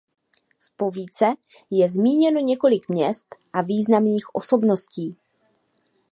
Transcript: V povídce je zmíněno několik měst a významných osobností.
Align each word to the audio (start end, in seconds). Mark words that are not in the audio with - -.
V 0.59 0.75
povídce 0.75 1.25
je 1.71 1.89
zmíněno 1.91 2.39
několik 2.39 2.89
měst 2.89 3.35
a 3.53 3.61
významných 3.61 4.35
osobností. 4.35 5.17